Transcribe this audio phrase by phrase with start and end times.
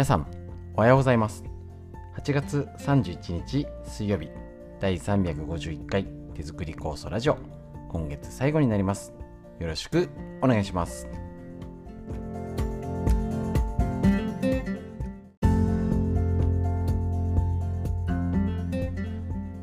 [0.00, 0.26] 皆さん
[0.76, 1.44] おはようございます。
[2.16, 4.30] 8月31日水曜日
[4.80, 7.36] 第351回手作り酵素ラジオ。
[7.90, 9.12] 今月最後になります。
[9.58, 10.08] よろしく
[10.40, 11.06] お願いします。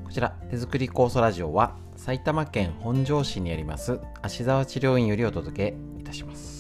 [0.04, 6.57] こちら手作り酵素ラジオは埼玉県本庄市にあります芦沢治療院よりお届けいたします。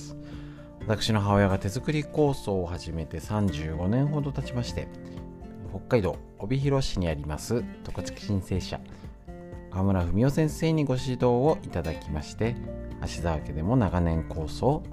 [0.88, 4.88] 私の母親が手作り構想を始めて35年ほど経ちまして
[5.70, 8.80] 北海道帯広市にあります十勝申請者
[9.70, 12.56] 河村文夫先生にご指導をいただきまして
[13.02, 14.84] 芦沢家でも長年構想を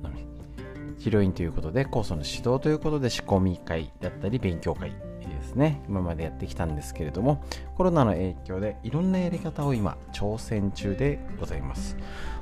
[1.04, 5.82] 飲み治療院ということで酵素の指導ということで仕込み会だったり勉強会ですね。
[5.88, 7.42] 今までやってきたんですけれども
[7.76, 11.96] コロナの影響でいろんなやり方を今挑戦中でございます。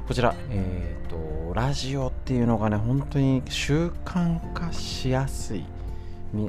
[0.07, 5.65] こちら、えっ、ー、とラジオっていうのがね本当に習慣化しやすい。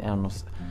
[0.04, 0.30] あの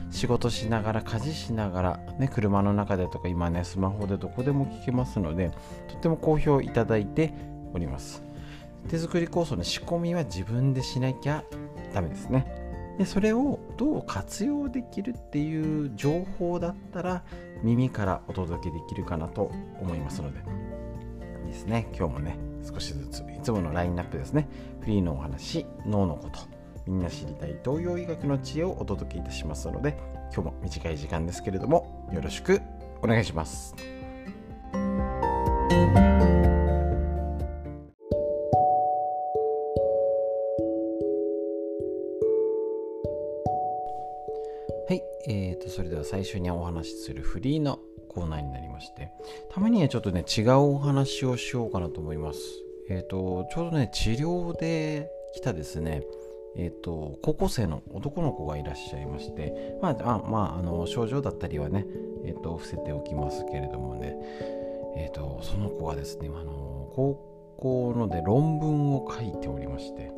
[0.09, 5.51] 仕事しながら家事しながら、ね、車の中でとか今ねスマホでどこでも聞けますので
[5.87, 7.31] とっても好評いただいて
[7.73, 8.23] おります。
[8.89, 11.43] 手作り酵素の仕込みは自分でしなきゃ
[11.93, 12.61] ダメですね。
[12.97, 17.23] でそれをどう活用できるっていう情報だったら
[17.63, 20.39] 耳からお届けできるかなと思いますので。
[21.47, 21.87] ですね。
[21.97, 24.47] 今日もね少しずついつものラインナップですね。
[24.81, 26.39] フリーのお話脳のこと
[26.85, 29.97] みんな知りたい東洋医学の知恵をお届けいたしますので
[30.33, 32.61] 今日も短い時間ですけれどもよろしく
[33.01, 34.02] お願いします。
[44.87, 49.11] はい、えーと、それでは最初にお話しするフリーのコーナーになりまして
[49.49, 52.39] たまにはちょっとね違うお話をしようかなと思います。
[52.89, 56.03] えっ、ー、とちょうどね治療で来たですね
[56.55, 61.85] えーと、高校生の男の子がいらっしゃいまして、まああまあ、あの症状だったりはね、
[62.25, 64.15] えーと、伏せておきますけれどもね、
[64.95, 70.11] えーと、その子がですねあの高校ので論文を書いておりまして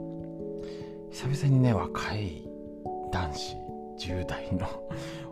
[1.11, 2.49] 久々にね若い
[3.13, 3.55] 男子
[3.97, 4.67] 10代の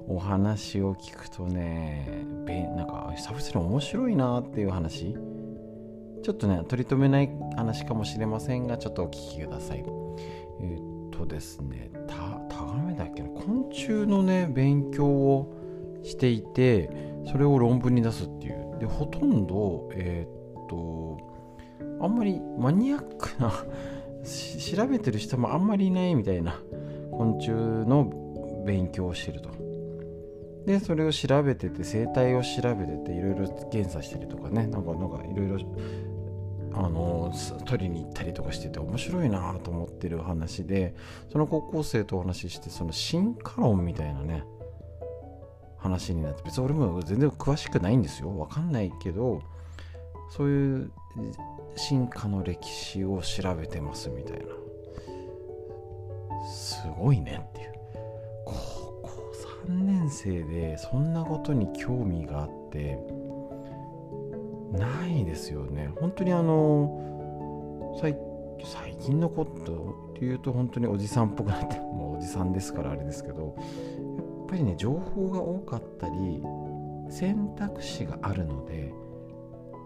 [0.08, 2.08] お話を聞くとね
[2.46, 5.16] べなんか久々に面白いなっていう話。
[6.24, 9.84] ちょっとね取り留めない話かもしれませんがちょっとお聞きください。
[10.62, 13.30] えーとですねタガメだっけな？
[13.30, 15.54] 昆虫のね勉強を
[16.02, 16.90] していて
[17.30, 18.78] それを論文に出すっていう。
[18.80, 21.18] でほとんどえー、っと
[22.02, 23.52] あんまりマニアックな
[24.76, 26.60] 調べてる人もあんまりいないみたいな
[27.12, 28.12] 昆虫の
[28.66, 29.50] 勉強してると。
[30.66, 34.68] でそれを調べてて生態を調べてていろいろ検査したりとかね。
[34.68, 35.60] なんかなんかいろいろ
[36.76, 37.32] あの
[37.66, 40.96] 取りに行ったりとかしてて面白いなと思ってる話で
[41.32, 44.44] その高校生とお話ししてその進化論みたいなね
[45.78, 48.30] 話になって別に俺も全然詳しくないんですよ。
[48.30, 49.42] 分かんないけど
[50.32, 50.92] そういう
[51.76, 54.46] 進化の歴史を調べてますみたいな。
[56.50, 57.73] すごいねっていう。
[58.46, 58.54] 高
[59.04, 59.32] 校
[59.68, 63.00] 3年生でそんなことに興味があって
[64.72, 65.92] ないですよね。
[66.00, 68.16] 本当にあの最
[69.00, 73.56] 近のことっていうと本当におじさんっぽくなって もうおじさんですからあれですけどやっ
[74.48, 76.42] ぱりね情報が多かったり
[77.10, 78.94] 選択肢があるので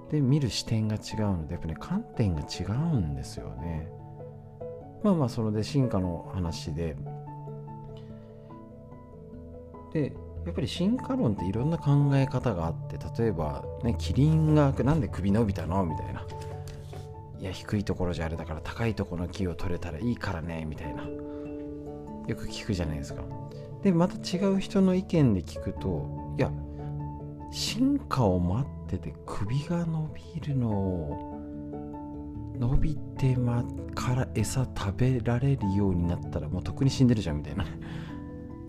[0.09, 3.90] で見る視点が違うのでやっぱね観点が違うんですよね。
[5.03, 6.96] まあまあそれで進化の話で
[9.97, 10.13] で
[10.46, 15.85] やっぱり進化論っていろんな考え方があって例えば、ね、キリンがなんで首伸びたの？
[15.85, 16.24] みたいな。
[17.40, 21.03] いや低いところじゃあれだから高いところの木を取れたらいいからねみたいな。
[21.03, 23.24] よく聞くじゃないですか。
[23.84, 26.52] でまた違う人の意見で聞くといや
[27.52, 31.41] 進化を待ってて首が伸びるのを
[32.59, 37.66] 伸びてまから餌食べられるようになったらもうとっくに死んでるじゃんみたいな。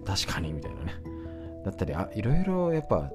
[0.04, 0.94] 確かにみたいなね。
[1.68, 3.10] だったりあいろいろやっぱ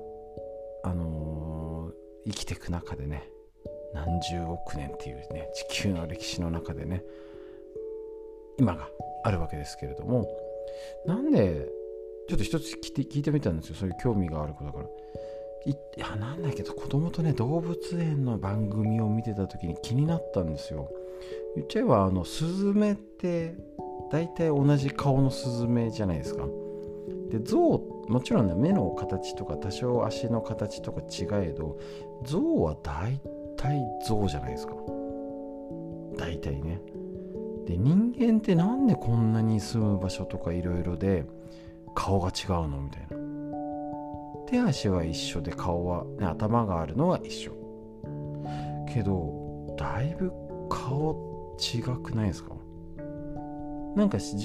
[0.83, 3.29] あのー、生きていく中でね
[3.94, 7.03] 何十億年っていうね地球の歴史の中でね
[8.57, 8.89] 今が
[9.23, 10.27] あるわけですけれども
[11.05, 11.67] なんで
[12.27, 13.75] ちょっと一つ聞いて聞いてみたんですよ。
[13.75, 14.85] そういう興味がある子だから。
[15.65, 20.89] いいやなんだけど子供とね動物園の番組を見てた時に気になったんですよ。
[21.55, 23.55] 言っちゃえばあのスズメって
[24.11, 26.45] 大体同じ顔のスズメじゃないですか。
[27.29, 31.77] で象もちろんね目の形とか多少足の形とか違えど
[32.23, 33.19] 象は大
[33.57, 34.73] 体象じゃないですか。
[36.17, 36.81] 大体ね。
[37.65, 41.25] で人間ってなんでこんなに住む場所とかいろいろで
[41.95, 43.17] 顔が違うのみたいな。
[44.47, 47.51] 手足は一緒で顔は、ね、頭があるのは一緒。
[48.94, 50.31] けどだいぶ
[50.69, 52.53] 顔違くないですか？
[53.95, 54.36] なんか知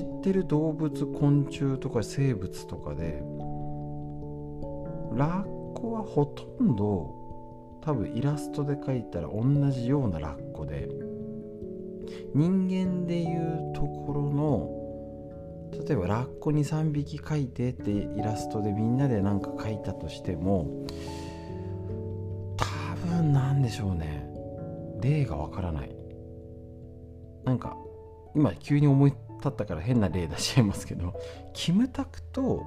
[0.00, 3.22] ってる動物昆虫とか生物とかで
[5.14, 7.22] ラッコはほとんど
[7.82, 10.88] 多分イラストで描いたら同じようなラッコで
[12.34, 14.82] 人間でいうところの
[15.86, 20.86] 例えばラッコに3匹描いてってイラストでみんなで何か描いたとしても
[22.56, 22.64] 多
[23.06, 24.30] 分なんでしょうね。
[25.00, 25.96] 例がわからない。
[27.44, 27.76] なんか
[28.34, 31.14] 今急に思い立ったから変な例出しちゃいますけど
[31.52, 32.64] キムタクと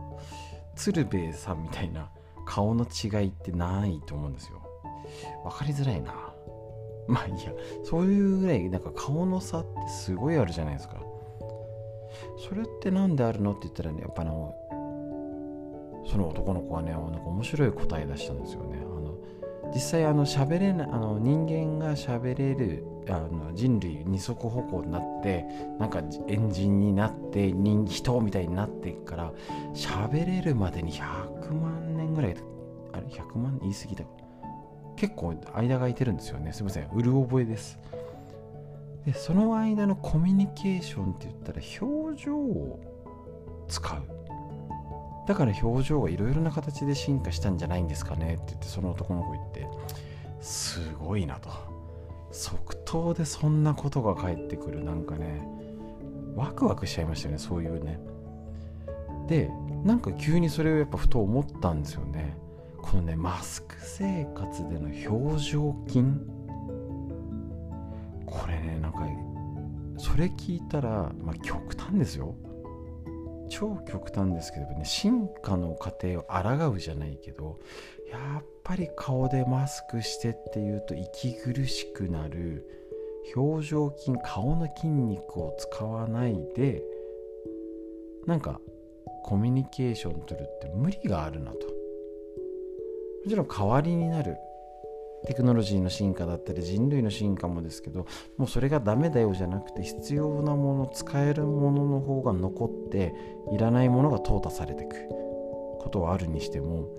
[0.76, 2.12] 鶴瓶さんみたいな
[2.46, 4.62] 顔の違いってないと思うんですよ。
[5.44, 6.14] 分かりづらいな。
[7.08, 7.54] まあいいや。
[7.84, 10.98] そういうぐらいなんか顔の差ってすごいあるじゃないですか。
[12.38, 14.54] それって何であるのって言ったらねやっぱあの
[16.06, 18.80] その男の子はねなんか面白い答え出したんですよね。
[18.80, 19.16] あの
[19.74, 25.46] 実際あの喋れないあの人間が喋れるあの人類二足歩行になって
[25.80, 29.34] なんかエンジンになって人人みたいになってから
[29.74, 32.36] 喋れるまでに100万年ぐらい
[32.94, 34.04] あれ100万言い過ぎだ
[34.96, 36.54] 結構間が空いてるんですよね。
[36.54, 36.90] すいません。
[36.94, 37.78] うる覚えです。
[39.06, 42.80] でその間のコミュニケーションって言ったら表情を
[43.68, 44.04] 使う。
[45.28, 49.68] だから表情がいろいろな形で進化したんじゃないんですかねって言ってその男の子言って
[50.40, 51.75] すごいなと。
[52.36, 54.84] 即答でそんなことが返ってくる。
[54.84, 55.48] なんかね
[56.36, 58.00] ワクワクしちゃいましたよねそういうね。
[59.28, 59.50] で
[59.84, 62.38] なんか急にそれをやっぱふと思ったんですよね。
[62.82, 66.04] このねマスク生活での表情筋。
[68.26, 69.00] これねなんか
[69.98, 72.36] それ聞いたら、まあ、極端ですよ。
[73.50, 77.60] 超極端ですけどね進化の過程を抗うじゃないけど
[78.10, 82.68] やっぱり顔でマスクしてっていうと息苦しくなる
[83.36, 86.84] 表情筋顔の筋肉を使わないで
[88.25, 88.60] なんか
[89.24, 91.57] コミュニケーション取るって無理があるなと。
[91.57, 94.38] もちろん代わりになる
[95.25, 98.06] テクノロジーの進化だったり人類の進化もですけど
[98.38, 103.16] もうそれがダメだよじゃなくて必要なもの使えるものの方が残って
[103.52, 105.25] いらないものが淘汰されていく。
[105.86, 106.90] ことはあるにしても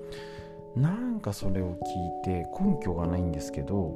[0.77, 3.95] なんかそれを聞いて根拠がないんですけど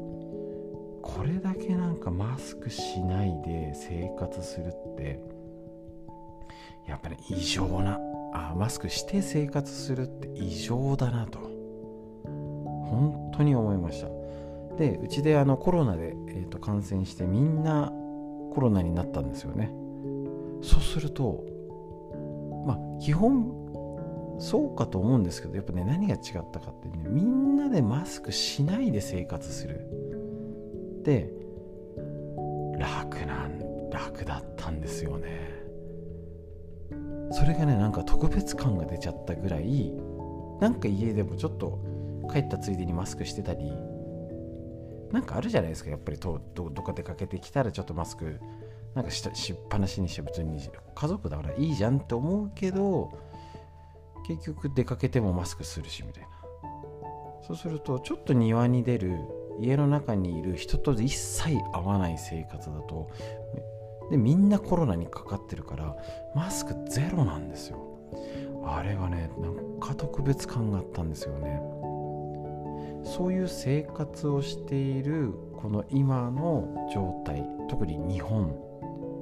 [1.03, 5.21] これだけなんかマスクしないで生活するって
[6.88, 7.99] やっぱり異常な
[8.32, 14.09] あマスクして生活するって異常だなと本当に思いました。
[14.76, 17.93] でうちであのコロナで、えーと、感染してみんな
[18.55, 19.71] コロナになったんですよね。
[20.62, 21.44] そうすると
[22.67, 23.60] まあ基本
[24.41, 26.21] そうかと思うんですけどやっぱね何が違っ
[26.51, 29.87] たかってねみんなでマスクしないで生活する。
[31.05, 31.31] で
[32.79, 35.51] 楽なん楽だったんですよね。
[37.33, 39.93] それがねなんか特別感が出ちゃったぐらい
[40.61, 41.79] なんか家でもちょっと
[42.33, 43.71] 帰ったついでにマスクしてたり
[45.13, 48.41] なんかあるじゃないですかやっぱりどどっか出かけてきたらちょっとマスク
[48.95, 50.61] なんかししっぱなしにして別に
[50.95, 53.12] 家族だからいいじゃんって思うけど
[54.37, 56.29] 結局出かけてもマスクするしみたいな。
[57.43, 59.19] そうするとちょっと庭に出る
[59.59, 63.11] 家の中にいる人と一切会わない生活だと
[64.11, 65.97] でみんなコロナにかかってるから
[66.35, 67.79] マスクゼロなんですよ。
[68.65, 71.61] あれがねなんか特別感があったんですよね。
[73.03, 78.55] そういう生活をしているこの今の状態特に日本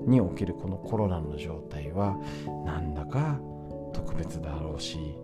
[0.07, 2.19] におけるこのコロナの状態は
[2.67, 3.41] なんだか
[3.93, 5.17] 特別だろうし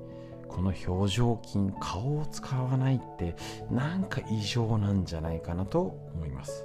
[0.49, 3.35] この表情筋顔を使わないって
[3.71, 6.64] なんか異常なんじゃないかなと思います。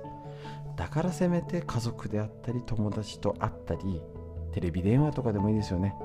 [0.75, 4.01] だからせめて家族であったり友達と会ったり
[4.53, 5.96] テレビ電話とかでもいいですよね。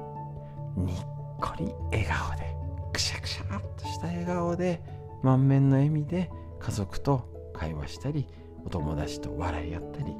[0.76, 0.96] にっ
[1.40, 2.56] こり笑顔で
[2.92, 4.82] くしゃくしゃっとした笑顔で
[5.22, 8.26] 満面の笑みで家族と会話したり
[8.64, 10.12] お友達と笑い合ったり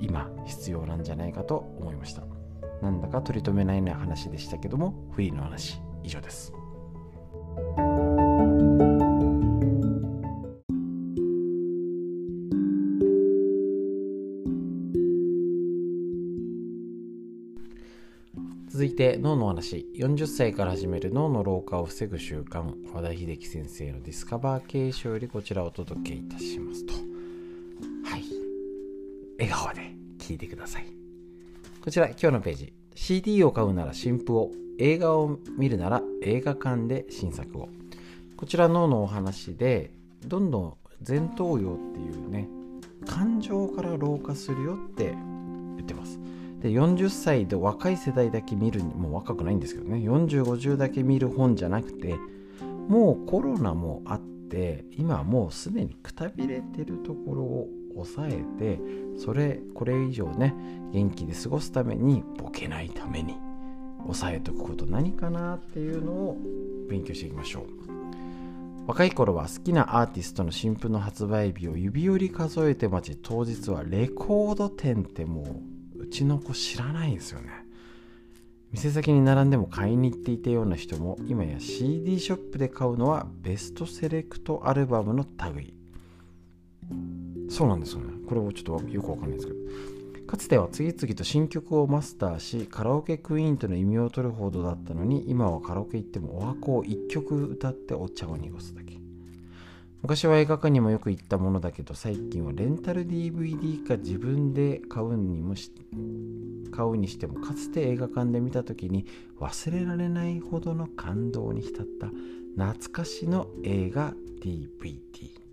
[0.00, 2.35] 今必要なんじゃないかと思いました。
[2.82, 5.80] なんだか取り留めないような話でしたけどもフリーの話。
[6.06, 6.52] 以上です。
[18.68, 19.86] 続いて脳の話。
[19.96, 26.92] 40歳から始める脳の老化を防ぐ習慣和田秀樹先生のディスカバー継承よりこちらをお届けいたしますと。
[26.92, 28.22] はい。
[29.38, 30.95] 笑顔で聞いてください。
[31.86, 32.72] こちら今日のページ。
[32.96, 34.50] CD を買うなら新譜を。
[34.80, 37.68] 映画を見るなら映画館で新作を。
[38.36, 39.92] こちら脳のお話で
[40.26, 40.76] どんどん
[41.06, 42.48] 前頭葉っていうね
[43.06, 45.12] 感情から老化するよって
[45.76, 46.18] 言ってます。
[46.58, 49.98] で40歳で若い世代だけ見るもう若くないんですけどね。
[49.98, 52.16] 4050だけ見る本じゃなくて
[52.88, 58.80] もうコロナもあって今もうすでにくたびれてるところを抑えて
[59.18, 60.54] それこれ以上ね
[60.92, 63.34] 元気で過ごすためにボケないために
[64.02, 66.36] 抑えとくこと何かなっていうのを
[66.88, 67.86] 勉強していきましょう。
[68.86, 75.60] 若い頃は好きなアーティストの新譜の発売日を指折り数えて待ち当日はレコード店っても
[75.96, 77.50] ううちの子知らないんですよね。
[78.70, 85.74] 店先に並んでも買いに行っていたような人も今や CD ショップで買うのはベストセレクトアルバムの類。
[87.48, 88.15] そうなんですよね。
[88.26, 89.58] これもちょっとよくわかんないですけど。
[90.26, 98.96] かつては次々と新曲をマスターしカラオケクイーンとの異名を取るほどだったのに今はカラオケ行ってもお箱を1曲歌ってお茶を濁すだけ。
[100.02, 105.54] 昔は映画館にもよく行ったものだけど最近はレンタル DVD か自分で買うにも
[106.70, 109.06] 買うにしてもかつて映画館で見た時に
[109.40, 112.08] 忘れられないほどの感動に浸った
[112.56, 115.45] 懐かしの映画 DVD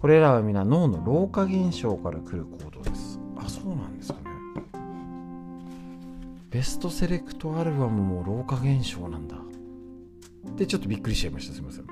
[0.00, 3.18] これらは皆脳の老化現象から来る行動です。
[3.36, 4.34] あそうなんですかね。
[6.50, 9.36] ベストセレクトアルバムも老化現象なんだ。
[10.56, 11.54] でちょっとびっくりしちゃいました。
[11.54, 11.84] すいません。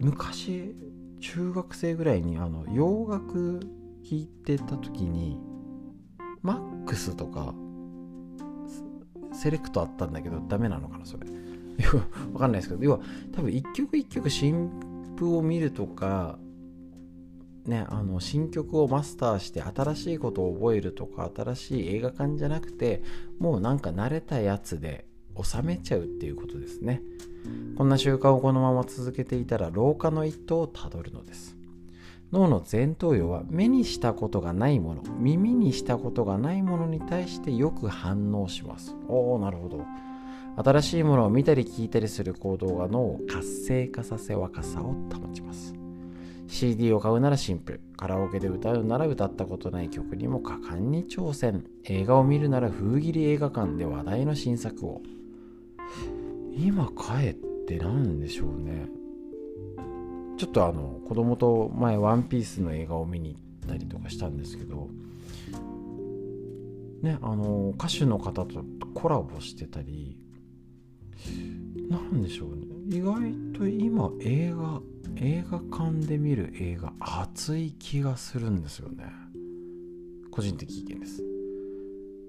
[0.00, 0.74] 昔
[1.20, 3.60] 中学生ぐらいにあの洋楽
[4.04, 5.38] 聴いてた時に
[6.42, 7.54] マックスとか
[9.32, 11.26] セレクトあったんだけどダメなのかなそれ。
[12.32, 12.84] わかんないですけど。
[12.84, 13.00] 要は
[13.32, 14.70] 多分一曲一曲新
[15.16, 16.38] 譜を見るとか
[17.66, 23.02] ね、あの新曲をマスターして新しいことを覚えるとか新しい映画館じゃなくて
[23.38, 25.06] もうなんか慣れたやつで
[25.42, 27.02] 収めちゃうっていうことですね。
[27.76, 31.56] こんな習慣をこのまま続けていたら老化の一途をたどるのです。
[32.32, 38.94] 脳の前頭葉は目にしたことがないもの耳にしたことがないものに対してよく反応します。
[39.08, 39.84] おおなるほど。
[40.56, 45.74] 新しいものを見たり聞いたりする行動が脳を活性化させ若さを保ちます。
[46.46, 47.80] CD を買うならシンプル。
[47.96, 51.64] カラオケで歌うなら歌ったことない曲にも果敢に挑戦。
[51.84, 55.02] 映画を見るなら封切り映画館で話題の新作を。
[56.56, 57.34] 今帰っ
[57.66, 58.86] て何でしょうね。
[60.36, 64.88] ちょっとあの子供と前ワンピースの映画を見に行ったりとかしたんですけど。
[67.02, 70.16] ねあの歌手の方とコラボしてたり
[71.88, 72.66] 何でしょうね。
[72.88, 74.80] 意外と今映画
[75.16, 79.04] 映画館で見る映画熱い気がするんですよね。
[80.30, 81.22] 個人的意見です。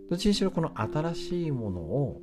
[0.10, 2.22] どっちにしろこの新しいものを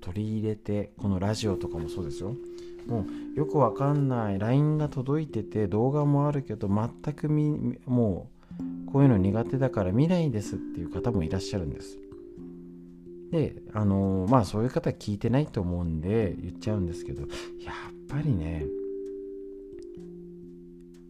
[0.00, 2.34] 取り入れてこのラジオとかもそうですよ。
[2.86, 4.38] もうよくわかんない。
[4.38, 8.30] LINE が届いてて動画もあるけど全くみも
[8.88, 11.98] うこういうの苦手だから見ないですっていう方もいらっしゃるんです。
[13.30, 17.30] であのー、まあそういう方聞いてないと思うんで言っちゃうんですけどやっ
[18.08, 18.64] ぱりね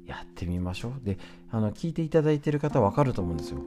[0.07, 0.93] やってみましょう。
[1.05, 1.19] で
[1.51, 3.61] あの聞いていただいてる方分かると思うんですよ。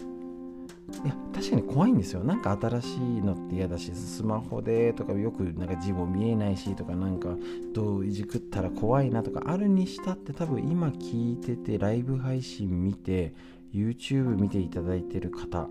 [1.06, 2.24] いや確かに怖いんですよ。
[2.24, 7.30] なんか新しいのって嫌だしスマホでとかよくなんか字も見えないしとかなんか
[7.74, 13.34] どういじくったら怖いなとかあるにしたって多分今聞いててライブ配信見て
[13.74, 15.70] YouTube 見ていただいてる方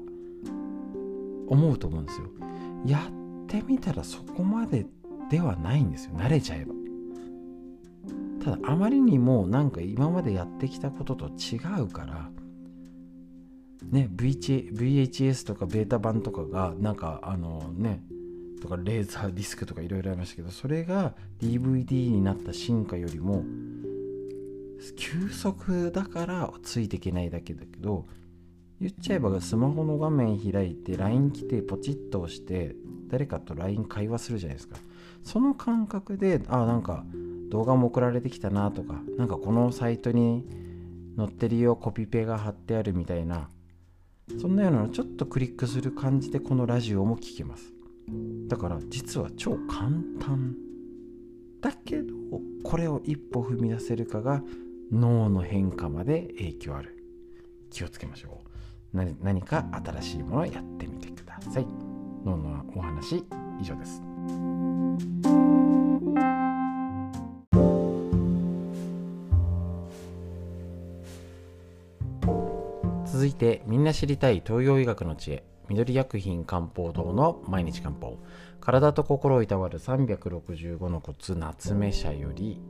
[1.46, 2.26] 思うと思うんですよ。
[2.86, 4.86] やってみたらそこまで
[5.30, 6.12] ではないんですよ。
[6.14, 6.74] 慣れちゃえば。
[8.42, 12.28] ただあまりにもなんか今までやってきたことと違うから
[13.90, 18.02] ね VHS とかベータ版とかがなんかあのね
[18.60, 23.44] とかレーザーディスクとかいろいろありましたけどそれが DVD になった進化よりも
[24.96, 28.06] 急速だからついていけないだけだけど
[28.82, 32.74] 言っちゃえばスマホの画面開いて LINE 来てポチッと押して
[33.06, 34.76] 誰かと LINE 会話するじゃないですか。
[35.22, 37.04] その感覚であなんか
[37.48, 40.44] 動画も送られてきたなとかなんかこのサイトに
[41.16, 43.48] 載ってるよコピペが貼ってあるみたいな
[44.40, 47.72] そんなようなのちょっとクリックする感じでこのラジオも聞けます。
[48.48, 50.56] だから実は超簡単。
[51.60, 52.14] だけど
[52.64, 54.42] これを一歩踏み出せるかが
[54.90, 56.96] 脳の変化まで影響ある。
[57.70, 58.41] 気をつけましょう。
[58.92, 61.66] 何か新しいものをやってみてください。
[62.24, 63.24] 脳のお話？
[63.60, 64.02] 以上です。
[73.06, 75.44] 続いてみんな知りたい東洋医学の知恵。
[75.68, 78.18] 緑薬品漢方堂の毎日漢方。
[78.60, 82.60] 体と心をいたわる365のコツ夏目社より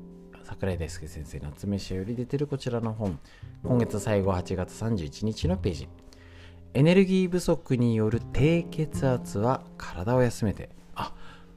[0.45, 3.19] 桜井大輔先生夏目社より出てるこちらの本。
[3.65, 5.89] 今月最後8月31日のページ。
[6.75, 10.71] エネルギー不足による低血圧は体を休めて。
[10.95, 11.13] あ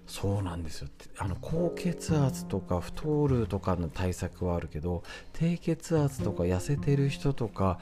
[0.06, 0.90] そうなんですよ。
[1.18, 5.04] あの高血圧とか太るとかの対策はあるけど
[5.34, 7.80] 低血圧とか痩せてる人とか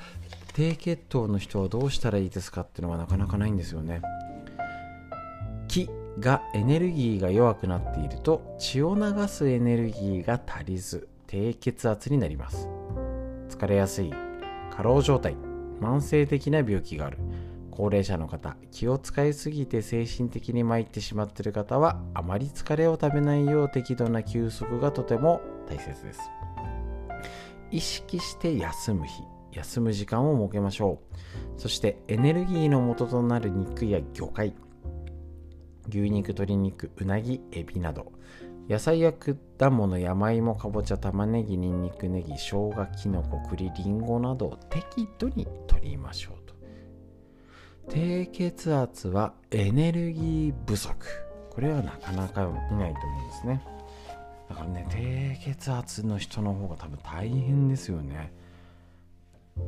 [0.53, 4.01] 低血糖の人はどうしたらいいですかっていうのはなかなかないんですよね。
[5.67, 12.67] 気がエネルギーが弱くなっていると血を流すエネルギーが足りず低血圧になります。
[13.49, 14.13] 疲れやすい
[14.71, 15.52] 過労状態。
[15.83, 17.17] 慢性的な病気がある。
[17.75, 26.21] 高齢者の方気を使いすぎて精神的に参ってしまっている方はあまり疲れを食べないよう適度な休息がとても大切です。
[27.71, 29.23] 意識して休む日
[29.53, 30.99] 休む時間を設けましょ
[31.57, 31.59] う。
[31.59, 34.53] そしてエネルギーの元となる肉や魚介
[35.89, 38.11] 牛肉鶏肉うなぎエビなど
[38.69, 46.53] 野菜や果物山芋かぼちゃ玉ねぎにんにくネギ生姜きのこ栗りんごなどを適度に取りましょうと。
[47.89, 50.95] 低血圧はエネルギー不足。
[51.49, 53.65] これはなかなか見ないと思うんですね。
[54.49, 58.31] だからね低血圧の人の方が多分大変ですよね。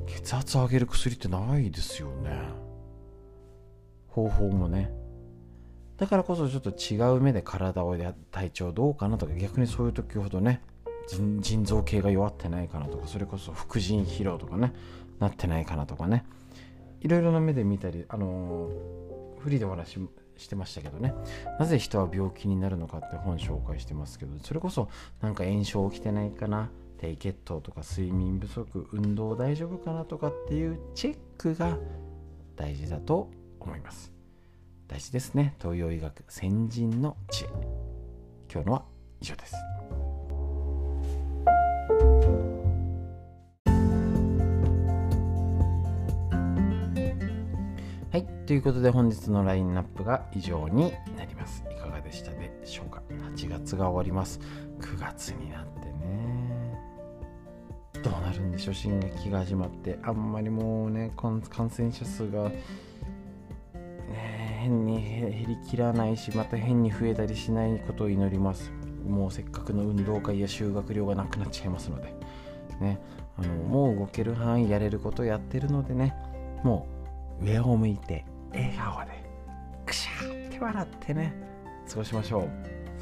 [0.08, 2.32] 血圧上げる薬ってないですよね。
[4.08, 4.90] 方法もね。
[5.98, 10.62] だからこそちょっと違う目で体をや体調どうかなとか逆にそういう時ほどね
[11.08, 14.74] 腎臓系が弱ってないかなとかそれこそ副腎疲労とかね
[15.20, 16.26] なってないかなとかね
[17.02, 20.00] いろいろな目で見たりあのー、フリーでお話
[20.38, 21.14] してましたけどね
[21.60, 24.90] なぜ人は病気になるのかって本紹介してますけどそれこそ
[25.22, 31.78] なんか炎症起きてないかな低血糖とか睡眠不足運動大丈夫かなとかっていうチェックが
[32.56, 34.15] 大事だと思います。
[34.88, 35.56] 大事ですね。
[35.60, 37.48] 東洋医学先人の知恵。
[38.54, 38.86] 今日のは
[39.20, 39.56] 以上です。
[48.12, 48.26] はい。
[48.46, 51.64] ということで本日のラインナップが以上になります。
[51.72, 53.02] いかがでしたでしょうか
[53.36, 54.40] ？8月が終わります。
[54.80, 56.80] 9月になってね。
[58.04, 58.76] どうなるんでしょう？
[58.76, 59.98] 進撃が始まって。
[60.04, 62.52] あんまりもうね感染者数が
[64.66, 68.72] 変に減りきらないしまた変に増えたりしないことを祈ります。
[69.08, 72.14] もうせっかくの運動会や修学旅がなくなっちゃいますので。
[72.82, 73.00] ね。
[73.38, 76.16] あのもう動ける範囲やれることやってるのでね。
[76.64, 76.88] も
[77.40, 79.12] う上を向いて笑顔で
[79.86, 81.34] くしゃって笑ってね。
[81.88, 82.50] 過ごしましょう。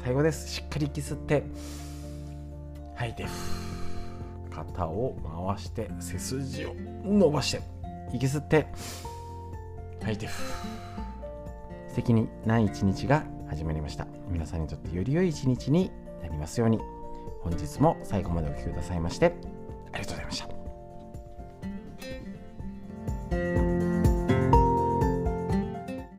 [0.04, 0.46] 最後です。
[0.46, 1.44] しっかり息吸って
[2.96, 3.24] 吐いて
[4.50, 5.16] 肩を
[5.48, 6.74] 回して背筋を
[7.04, 7.62] 伸ばして
[8.12, 8.66] 息吸って
[10.02, 10.28] 吐いて
[11.94, 14.08] 素敵にない一日が始まりました。
[14.28, 16.80] 皆さんにとってより良い一日になりますように。
[17.40, 19.26] 本日も最後までお聴きくださいまして
[19.92, 20.63] ありがとうございました。